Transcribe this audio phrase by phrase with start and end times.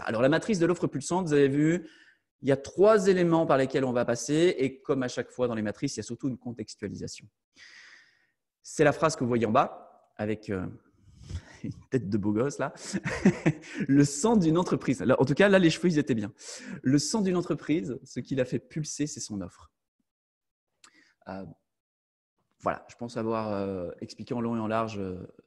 [0.00, 1.88] Alors, la matrice de l'offre pulsante, vous avez vu,
[2.40, 4.54] il y a trois éléments par lesquels on va passer.
[4.58, 7.26] Et comme à chaque fois dans les matrices, il y a surtout une contextualisation.
[8.62, 10.66] C'est la phrase que vous voyez en bas, avec euh,
[11.62, 12.72] une tête de beau gosse là.
[13.88, 15.02] le sang d'une entreprise.
[15.02, 16.32] en tout cas, là, les cheveux, ils étaient bien.
[16.82, 19.70] Le sang d'une entreprise, ce qui l'a fait pulser, c'est son offre.
[21.28, 21.44] Euh,
[22.60, 25.00] voilà, je pense avoir euh, expliqué en long et en large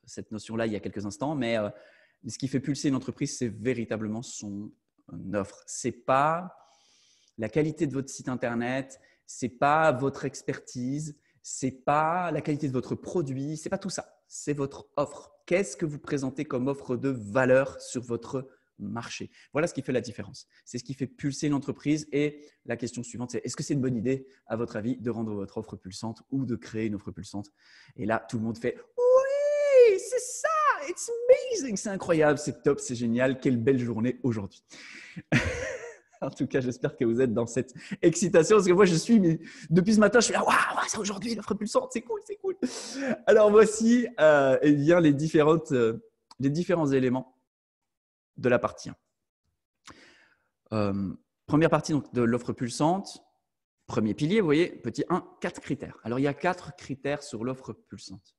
[0.06, 1.58] cette notion-là il y a quelques instants, mais
[2.28, 4.72] ce qui fait pulser une entreprise, c'est véritablement son
[5.34, 5.64] offre.
[5.68, 6.56] C'est pas
[7.38, 12.74] la qualité de votre site internet, c'est pas votre expertise, c'est pas la qualité de
[12.74, 14.20] votre produit, c'est pas tout ça.
[14.28, 15.32] C'est votre offre.
[15.46, 18.48] Qu'est-ce que vous présentez comme offre de valeur sur votre
[18.80, 19.30] marché?
[19.54, 20.48] Voilà ce qui fait la différence.
[20.66, 22.08] C'est ce qui fait pulser l'entreprise.
[22.12, 25.10] Et la question suivante, c'est est-ce que c'est une bonne idée, à votre avis, de
[25.12, 27.52] rendre votre offre pulsante ou de créer une offre pulsante?
[27.96, 28.78] Et là, tout le monde fait
[30.90, 34.64] it's amazing, c'est incroyable, c'est top, c'est génial, quelle belle journée aujourd'hui.
[36.22, 39.40] en tout cas, j'espère que vous êtes dans cette excitation parce que moi, je suis,
[39.70, 40.56] depuis ce matin, je suis là, waouh,
[40.88, 42.56] c'est aujourd'hui l'offre pulsante, c'est cool, c'est cool.
[43.28, 46.04] Alors voici euh, eh bien, les, différentes, euh,
[46.40, 47.36] les différents éléments
[48.38, 48.96] de la partie 1.
[50.74, 51.14] Euh,
[51.46, 53.22] première partie donc, de l'offre pulsante.
[53.88, 56.00] Premier pilier, vous voyez, petit 1, quatre critères.
[56.04, 58.36] Alors, il y a quatre critères sur l'offre pulsante.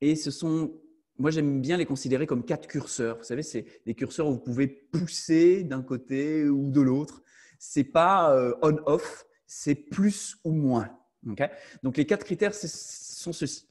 [0.00, 0.80] Et ce sont
[1.22, 3.18] moi, j'aime bien les considérer comme quatre curseurs.
[3.18, 7.22] Vous savez, c'est des curseurs où vous pouvez pousser d'un côté ou de l'autre.
[7.60, 10.90] C'est pas euh, on-off, c'est plus ou moins.
[11.22, 13.68] Donc, les quatre critères sont ceux-ci.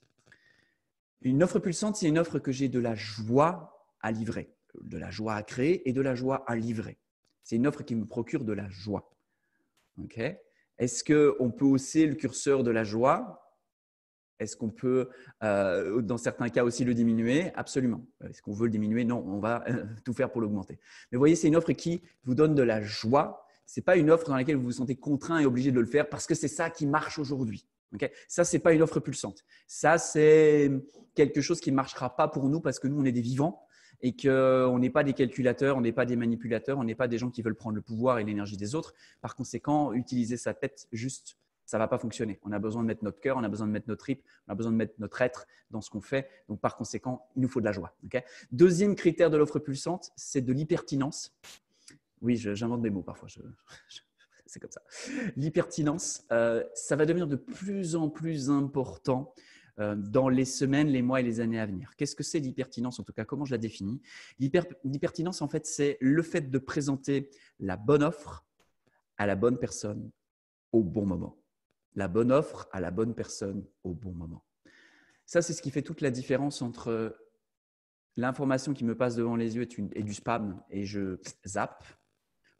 [1.23, 5.11] Une offre pulsante, c'est une offre que j'ai de la joie à livrer, de la
[5.11, 6.99] joie à créer et de la joie à livrer.
[7.43, 9.13] C'est une offre qui me procure de la joie.
[10.77, 13.50] Est-ce qu'on peut hausser le curseur de la joie?
[14.41, 15.09] Est-ce qu'on peut,
[15.43, 17.51] euh, dans certains cas aussi, le diminuer?
[17.55, 18.03] Absolument.
[18.27, 19.05] Est-ce qu'on veut le diminuer?
[19.05, 20.79] Non, on va euh, tout faire pour l'augmenter.
[21.11, 23.45] Mais vous voyez, c'est une offre qui vous donne de la joie.
[23.67, 25.85] Ce n'est pas une offre dans laquelle vous vous sentez contraint et obligé de le
[25.85, 27.67] faire parce que c'est ça qui marche aujourd'hui.
[28.27, 29.45] ça, ce n'est pas une offre pulsante.
[29.67, 30.71] Ça, c'est
[31.13, 33.63] quelque chose qui ne marchera pas pour nous parce que nous, on est des vivants
[34.01, 37.19] et qu'on n'est pas des calculateurs, on n'est pas des manipulateurs, on n'est pas des
[37.19, 38.95] gens qui veulent prendre le pouvoir et l'énergie des autres.
[39.21, 41.37] Par conséquent, utiliser sa tête juste
[41.71, 42.37] ça ne va pas fonctionner.
[42.43, 44.51] On a besoin de mettre notre cœur, on a besoin de mettre notre trip, on
[44.51, 46.27] a besoin de mettre notre être dans ce qu'on fait.
[46.49, 47.95] Donc, par conséquent, il nous faut de la joie.
[48.51, 51.33] Deuxième critère de l'offre pulsante, c'est de l'hypertinence.
[52.21, 53.29] Oui, j'invente des mots parfois.
[54.45, 54.81] c'est comme ça.
[55.37, 59.33] L'hypertinence, euh, ça va devenir de plus en plus important
[59.79, 61.95] euh, dans les semaines, les mois et les années à venir.
[61.95, 64.01] Qu'est-ce que c'est l'hypertinence En tout cas, comment je la définis?
[64.39, 67.29] L'hypertinence, en fait, c'est le fait de présenter
[67.61, 68.43] la bonne offre
[69.17, 70.11] à la bonne personne
[70.73, 71.40] au bon moment
[71.95, 74.45] la bonne offre à la bonne personne au bon moment.
[75.25, 77.15] Ça, c'est ce qui fait toute la différence entre
[78.17, 81.85] l'information qui me passe devant les yeux est, du spam et je zappe,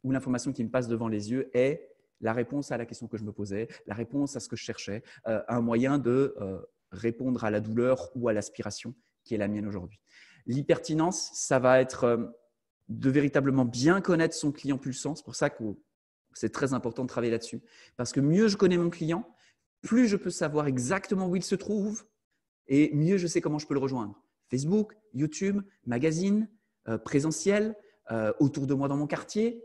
[0.02, 1.88] ou l'information qui me passe devant les yeux est
[2.20, 4.62] la réponse à la question que je me posais, la réponse à ce que je
[4.62, 6.60] cherchais, euh, un moyen de euh,
[6.92, 8.94] répondre à la douleur ou à l'aspiration
[9.24, 10.00] qui est la mienne aujourd'hui.
[10.46, 12.26] L'hypertinence, ça va être euh,
[12.88, 15.14] de véritablement bien connaître son client pulsant.
[15.14, 15.64] C'est pour ça que
[16.34, 17.60] c'est très important de travailler là-dessus.
[17.96, 19.28] Parce que mieux je connais mon client,
[19.82, 22.04] plus je peux savoir exactement où il se trouve
[22.68, 24.22] et mieux je sais comment je peux le rejoindre.
[24.48, 26.48] Facebook, YouTube, magazine,
[26.88, 27.76] euh, présentiel,
[28.10, 29.64] euh, autour de moi dans mon quartier,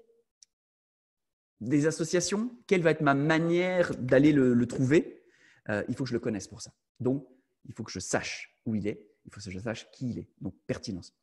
[1.61, 2.51] des associations.
[2.67, 5.23] Quelle va être ma manière d'aller le, trouver?
[5.69, 6.71] Euh, Il faut que je le connaisse pour ça.
[6.99, 7.27] Donc,
[7.65, 10.19] il faut que je sache où il est, il faut que je sache qui il
[10.19, 10.29] est.
[10.41, 11.13] Donc, pertinence.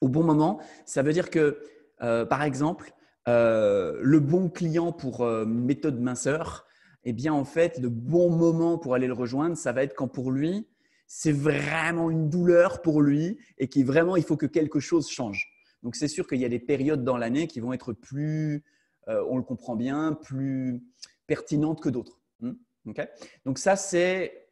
[0.00, 1.62] Au bon moment, ça veut dire que,
[1.98, 2.92] par exemple,
[3.28, 6.66] euh, le bon client pour euh, méthode minceur,
[7.04, 10.08] eh bien en fait, le bon moment pour aller le rejoindre, ça va être quand
[10.08, 10.66] pour lui,
[11.06, 15.52] c'est vraiment une douleur pour lui et qui vraiment, il faut que quelque chose change.
[15.82, 18.64] Donc c'est sûr qu'il y a des périodes dans l'année qui vont être plus,
[19.08, 20.82] euh, on le comprend bien, plus
[21.26, 22.20] pertinentes que d'autres.
[22.40, 22.54] Hmm?
[23.44, 24.48] Donc ça, c'est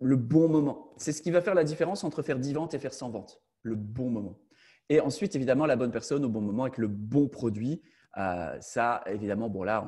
[0.00, 0.92] le bon moment.
[0.98, 3.42] C'est ce qui va faire la différence entre faire 10 ventes et faire 100 ventes.
[3.62, 4.38] Le bon moment.
[4.88, 7.82] Et ensuite, évidemment, la bonne personne au bon moment avec le bon produit.
[8.16, 9.86] Euh, ça, évidemment, bon là,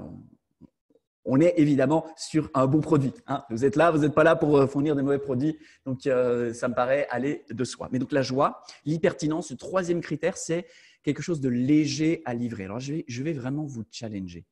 [1.25, 3.12] on, est évidemment sur un bon produit.
[3.26, 3.44] Hein.
[3.50, 5.58] Vous êtes là, vous n'êtes pas là pour euh, fournir des mauvais produits.
[5.87, 7.88] Donc, euh, ça me paraît aller de soi.
[7.93, 10.67] Mais donc, la joie, l'hypertinence, le troisième critère, c'est
[11.03, 12.64] quelque chose de léger à livrer.
[12.64, 14.44] Alors, je vais, vraiment vous challenger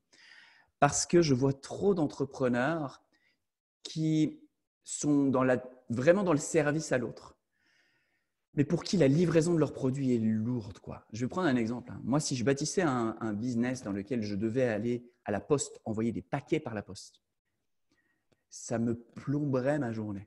[0.81, 3.03] parce que je vois trop d'entrepreneurs
[3.83, 4.41] qui
[4.85, 5.31] sont
[5.91, 7.38] vraiment dans le service à l'autre
[8.55, 10.79] mais pour qui la livraison de leurs produits est lourde.
[10.79, 11.05] Quoi.
[11.12, 11.93] Je vais prendre un exemple.
[11.93, 12.00] Hein.
[12.05, 16.12] Moi, si je bâtissais un, business dans lequel je devais aller à la poste, envoyer
[16.12, 17.23] des paquets par la poste,
[18.49, 20.27] ça me plomberait ma journée.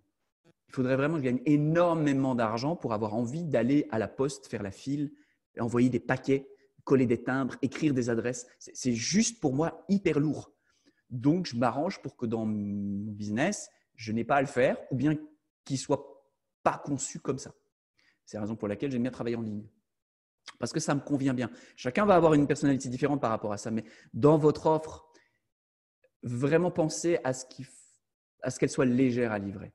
[0.70, 4.48] Il faudrait vraiment que je gagne énormément d'argent pour avoir envie d'aller à la poste,
[4.48, 5.12] faire la file,
[5.60, 6.48] envoyer des paquets
[6.84, 8.48] coller des timbres, écrire des adresses.
[8.60, 10.52] C'est juste pour moi hyper lourd.
[11.10, 14.96] Donc, je m'arrange pour que dans mon business, je n'ai pas à le faire ou
[14.96, 15.16] bien
[15.66, 16.24] qu'il soit
[16.64, 17.54] pas conçu comme ça.
[18.32, 19.68] C'est la raison pour laquelle j'aime bien travailler en ligne.
[20.58, 21.52] Parce que ça me convient bien.
[21.76, 23.72] Chacun va avoir une personnalité différente par rapport à ça.
[23.72, 23.84] Mais
[24.14, 25.06] dans votre offre,
[26.24, 29.74] vraiment pensez à ce qu'elle soit légère à livrer.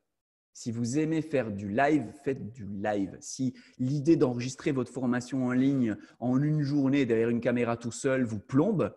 [0.55, 3.19] Si vous aimez faire du live, faites du live.
[3.21, 8.25] Si l'idée d'enregistrer votre formation en ligne en une journée derrière une caméra tout seul
[8.25, 8.97] vous plombe,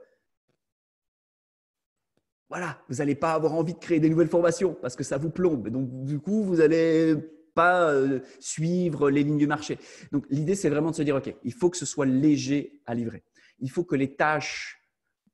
[2.48, 5.32] voilà, vous n'allez pas avoir envie de créer des nouvelles formations parce que ça vous
[5.32, 5.68] plombe.
[5.68, 7.18] Donc, du coup, vous n'allez
[7.68, 9.78] euh, suivre les lignes du marché.
[10.12, 12.96] Donc, l'idée, c'est vraiment de se dire, OK, il faut que ce soit léger à
[12.96, 13.24] livrer.
[13.60, 14.82] Il faut que les tâches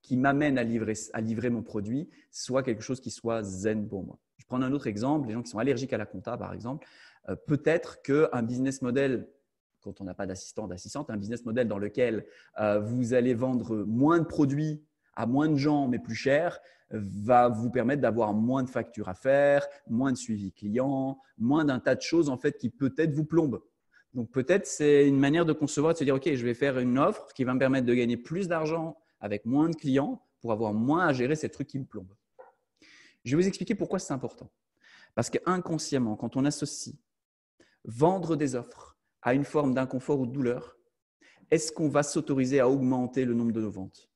[0.02, 4.04] qui m'amènent à livrer, à livrer mon produit soient quelque chose qui soit zen pour
[4.04, 4.20] moi.
[4.38, 6.88] Je prends un autre exemple, les gens qui sont allergiques à la compta, par exemple.
[7.30, 9.28] Euh, peut-être qu'un business model
[9.86, 12.26] quand on n'a pas d'assistant, d'assistante, un business model dans lequel
[12.60, 14.84] euh, vous allez vendre moins de produits
[15.16, 16.60] à moins de gens mais plus cher
[16.92, 21.80] va vous permettre d'avoir moins de factures à faire, moins de suivi client, moins d'un
[21.80, 23.62] tas de choses en fait qui peut-être vous plombent.
[24.14, 26.98] Donc peut-être c'est une manière de concevoir de se dire ok je vais faire une
[26.98, 30.74] offre qui va me permettre de gagner plus d'argent avec moins de clients pour avoir
[30.74, 32.14] moins à gérer ces trucs qui me plombent.
[33.24, 34.52] Je vais vous expliquer pourquoi c'est important.
[35.16, 36.96] Parce qu'inconsciemment, quand on associe
[37.84, 40.78] vendre des offres à une forme d'inconfort ou de douleur,
[41.50, 44.10] est-ce qu'on va s'autoriser à augmenter le nombre de nos ventes?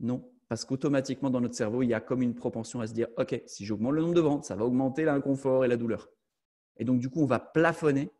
[0.00, 3.08] Non, parce qu'automatiquement dans notre cerveau, il y a comme une propension à se dire,
[3.16, 6.10] OK, si j'augmente le nombre de ventes, ça va augmenter l'inconfort et la douleur.
[6.76, 8.10] Et donc, du coup, on va plafonner,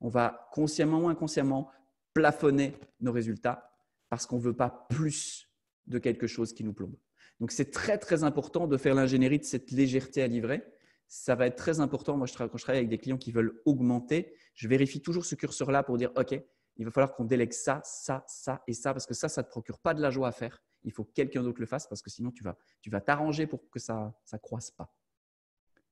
[0.00, 1.70] on va consciemment ou inconsciemment
[2.14, 3.70] plafonner nos résultats
[4.08, 5.50] parce qu'on ne veut pas plus
[5.86, 6.96] de quelque chose qui nous plombe.
[7.40, 10.64] Donc, c'est très, très important de faire l'ingénierie de cette légèreté à livrer.
[11.08, 12.16] Ça va être très important.
[12.16, 15.82] Moi, quand je travaille avec des clients qui veulent augmenter, je vérifie toujours ce curseur-là
[15.82, 16.40] pour dire, OK,
[16.76, 19.46] il va falloir qu'on délègue ça, ça, ça et ça, parce que ça, ça ne
[19.46, 21.86] te procure pas de la joie à faire il faut que quelqu'un d'autre le fasse
[21.86, 22.42] parce que sinon tu
[22.90, 24.94] vas t'arranger pour que ça ne croise pas.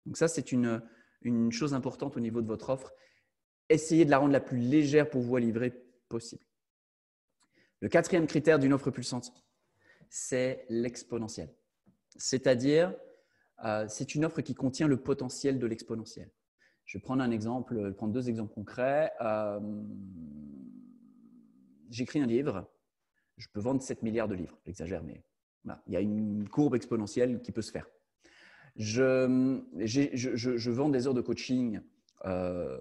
[0.06, 0.82] Donc ça, c'est une,
[1.50, 2.92] chose importante au niveau de votre offre.
[3.68, 5.72] Essayez de la rendre la plus légère pour vous livrer
[6.08, 6.44] possible.
[7.80, 9.32] Le quatrième critère d'une offre pulsante,
[10.08, 11.52] c'est l'exponentiel.
[12.16, 12.94] C'est-à-dire,
[13.64, 16.30] euh, c'est une offre qui contient le potentiel de l'exponentiel.
[16.84, 19.12] Je vais prendre un exemple, je vais prendre deux exemples concrets.
[19.20, 19.60] Euh,
[21.90, 22.68] j'écris un livre
[23.42, 24.56] je peux vendre 7 milliards de livres.
[24.64, 25.20] J'exagère, mais
[25.86, 27.88] il y a une courbe exponentielle qui peut se faire.
[28.76, 29.26] Je,
[30.70, 31.80] vends des heures de coaching
[32.24, 32.78] euh,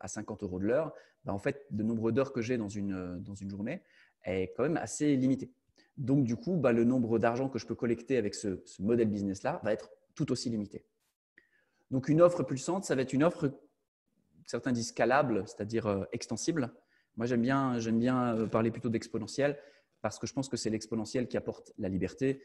[0.00, 0.92] à 50 euros de l'heure.
[1.24, 3.82] Ben, en fait, le nombre d'heures que j'ai dans une, journée
[4.24, 5.50] est quand même assez limité.
[5.96, 9.60] Donc, du coup, ben, le nombre d'argent que je peux collecter avec ce, modèle business-là
[9.64, 10.84] va être tout aussi limité.
[11.90, 13.50] Donc, une offre pulsante, ça va être une offre,
[14.44, 16.74] certains disent scalable, c'est-à-dire euh, extensible.
[17.16, 19.58] Moi, j'aime bien, j'aime bien euh, parler plutôt d'exponentiel
[20.04, 22.42] parce que je pense que c'est l'exponentiel qui apporte la liberté.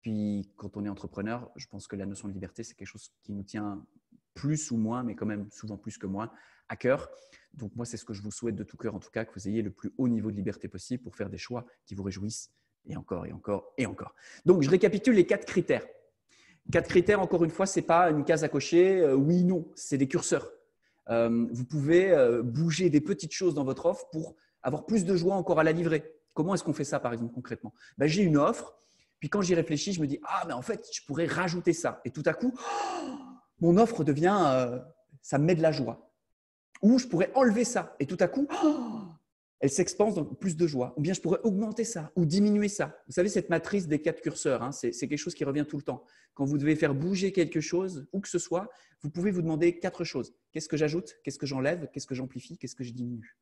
[0.00, 3.12] Puis quand on est entrepreneur, je pense que la notion de liberté, c'est quelque chose
[3.22, 3.86] qui nous tient
[4.34, 6.32] plus ou moins, mais quand même souvent plus que moins,
[6.68, 7.08] à cœur.
[7.54, 9.32] Donc moi, c'est ce que je vous souhaite de tout cœur, en tout cas, que
[9.32, 12.02] vous ayez le plus haut niveau de liberté possible pour faire des choix qui vous
[12.02, 12.50] réjouissent,
[12.88, 14.16] et encore, et encore, et encore.
[14.44, 15.86] Donc je récapitule les quatre critères.
[16.72, 19.70] Quatre critères, encore une fois, ce n'est pas une case à cocher, euh, oui, non,
[19.76, 20.50] c'est des curseurs.
[21.08, 24.34] Euh, vous pouvez euh, bouger des petites choses dans votre offre pour
[24.64, 26.16] avoir plus de joie encore à la livrer.
[26.34, 27.74] Comment est-ce qu'on fait ça, par exemple, concrètement?
[27.98, 28.80] Ben, J'ai une offre,
[29.20, 32.00] puis quand j'y réfléchis, je me dis, ah, mais en fait, je pourrais rajouter ça.
[32.04, 32.54] Et tout à coup,
[33.60, 34.78] mon offre devient, euh,
[35.22, 36.10] ça me met de la joie.
[36.82, 37.94] Ou je pourrais enlever ça.
[38.00, 38.48] Et tout à coup,
[39.60, 40.94] elle s'expanse dans plus de joie.
[40.96, 42.96] Ou bien je pourrais augmenter ça ou diminuer ça.
[43.06, 45.82] Vous savez, cette matrice des quatre curseurs, hein, c'est quelque chose qui revient tout le
[45.82, 46.02] temps.
[46.32, 48.70] Quand vous devez faire bouger quelque chose, où que ce soit,
[49.02, 50.34] vous pouvez vous demander quatre choses.
[50.52, 51.18] Qu'est-ce que j'ajoute?
[51.22, 51.90] Qu'est-ce que j'enlève?
[51.92, 52.56] Qu'est-ce que j'amplifie?
[52.56, 53.36] Qu'est-ce que je diminue?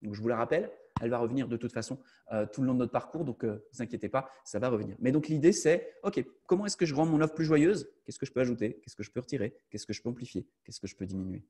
[0.00, 0.70] Donc, je vous la rappelle,
[1.00, 1.98] elle va revenir de toute façon
[2.32, 4.68] euh, tout le long de notre parcours, donc ne euh, vous inquiétez pas, ça va
[4.68, 4.96] revenir.
[5.00, 7.88] Mais donc, l'idée, c'est, OK, comment est-ce que je rends mon offre plus joyeuse?
[8.04, 8.80] Qu'est-ce que je peux ajouter?
[8.82, 9.56] Qu'est-ce que je peux retirer?
[9.70, 10.46] Qu'est-ce que je peux amplifier?
[10.64, 11.44] Qu'est-ce que je peux diminuer?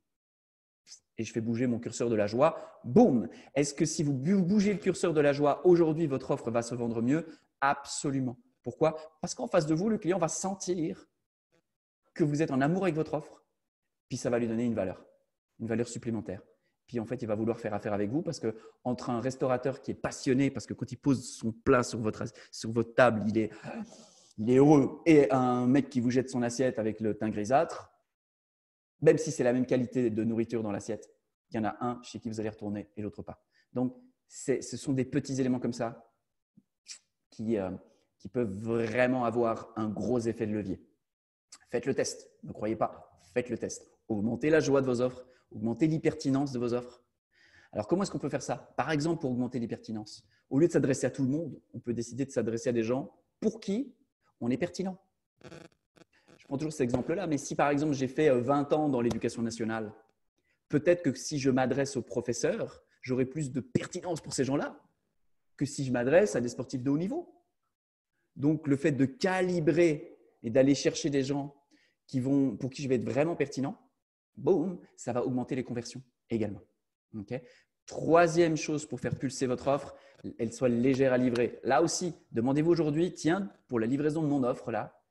[1.19, 2.81] Et je fais bouger mon curseur de la joie.
[2.85, 3.29] Boum!
[3.55, 6.75] Est-ce que si vous bougez le curseur de la joie, aujourd'hui, votre offre va se
[6.75, 7.27] vendre mieux?
[7.61, 8.39] Absolument.
[8.63, 8.97] Pourquoi?
[9.21, 11.09] Parce qu'en face de vous, le client va sentir
[12.15, 13.43] que vous êtes en amour avec votre offre,
[14.09, 15.05] puis ça va lui donner une valeur,
[15.61, 16.43] une valeur supplémentaire
[17.01, 19.91] en fait, il va vouloir faire affaire avec vous parce que entre un restaurateur qui
[19.91, 23.39] est passionné, parce que quand il pose son plat sur votre, sur votre table, il
[23.39, 23.51] est,
[24.39, 27.93] il est heureux, et un mec qui vous jette son assiette avec le teint grisâtre,
[29.01, 31.11] même si c'est la même qualité de nourriture dans l'assiette,
[31.51, 33.45] il y en a un chez qui vous allez retourner et l'autre pas.
[33.73, 33.97] Donc,
[34.29, 36.11] ce sont des petits éléments comme ça
[37.31, 37.71] qui, euh,
[38.19, 40.81] qui peuvent vraiment avoir un gros effet de levier.
[41.71, 43.91] Faites le test, ne croyez pas, faites le test.
[44.09, 47.03] Augmentez la joie de vos offres, augmenter l'hypertinence de vos offres.
[47.73, 48.75] Alors, comment est-ce qu'on peut faire ça?
[48.77, 51.95] Par exemple, pour augmenter l'hypertinence, au lieu de s'adresser à tout le monde, on peut
[51.95, 53.95] décider de s'adresser à des gens pour qui
[54.41, 54.99] on est pertinent.
[56.37, 59.43] Je prends toujours cet exemple-là, mais si par exemple j'ai fait 20 ans dans l'éducation
[59.43, 59.93] nationale,
[60.69, 64.79] peut-être que si je m'adresse aux professeurs, j'aurai plus de pertinence pour ces gens-là
[65.57, 67.33] que si je m'adresse à des sportifs de haut niveau.
[68.37, 71.55] Donc le fait de calibrer et d'aller chercher des gens
[72.07, 73.79] qui vont, pour qui je vais être vraiment pertinent,
[74.37, 76.63] boum, ça va augmenter les conversions également.
[77.87, 79.95] Troisième chose pour faire pulser votre offre,
[80.39, 81.59] elle soit légère à livrer.
[81.65, 85.03] Là aussi, demandez-vous aujourd'hui, tiens, pour la livraison de mon offre, là,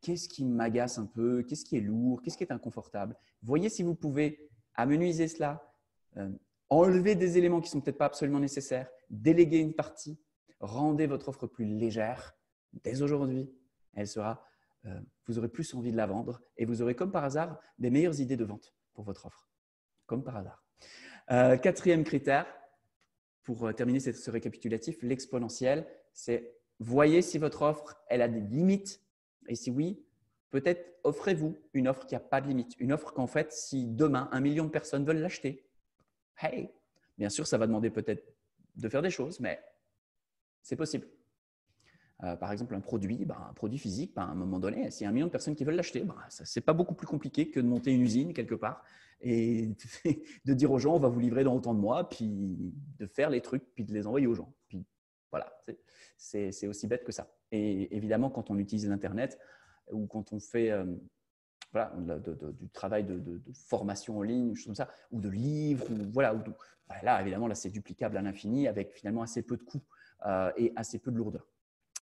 [0.00, 3.16] qu'est-ce qui m'agace un peu, qu'est-ce qui est lourd, qu'est-ce qui est inconfortable?
[3.42, 5.72] Voyez si vous pouvez amenuiser cela,
[6.16, 6.30] euh,
[6.70, 10.18] enlever des éléments qui ne sont peut-être pas absolument nécessaires, déléguer une partie,
[10.60, 12.36] rendez votre offre plus légère.
[12.72, 13.50] Dès aujourd'hui,
[13.94, 14.44] elle sera,
[14.86, 17.90] euh, vous aurez plus envie de la vendre et vous aurez comme par hasard des
[17.90, 19.48] meilleures idées de vente pour votre offre.
[20.06, 20.64] Comme par hasard.
[21.30, 22.46] Euh, quatrième critère,
[23.42, 29.02] pour terminer ce récapitulatif, l'exponentiel, c'est voyez si votre offre elle a des limites
[29.48, 30.02] et si oui,
[30.50, 32.74] peut-être offrez-vous une offre qui n'a pas de limite.
[32.78, 35.66] Une offre qu'en fait, si demain, un million de personnes veulent l'acheter,
[36.40, 36.70] hey,
[37.18, 38.24] bien sûr, ça va demander peut-être
[38.76, 39.62] de faire des choses, mais
[40.62, 41.06] c'est possible.
[42.22, 45.04] Euh, par exemple, un produit, ben, un produit physique, ben, à un moment donné, s'il
[45.04, 47.06] y a un million de personnes qui veulent l'acheter, ben, ce n'est pas beaucoup plus
[47.06, 48.84] compliqué que de monter une usine quelque part
[49.20, 49.70] et
[50.44, 52.30] de dire aux gens, on va vous livrer dans autant de mois, puis
[52.98, 54.52] de faire les trucs, puis de les envoyer aux gens.
[54.68, 54.84] Puis
[55.30, 55.52] voilà,
[56.16, 57.34] c'est aussi bête que ça.
[57.50, 59.38] Et évidemment, quand on utilise l'Internet
[59.90, 60.84] ou quand on fait euh,
[62.60, 66.34] du travail de, formation en ligne, comme ça, ou de livres, voilà,
[67.02, 69.82] là, évidemment, là, c'est duplicable à l'infini avec finalement assez peu de coûts
[70.26, 71.46] euh, et assez peu de lourdeur.